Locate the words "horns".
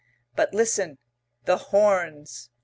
1.57-2.49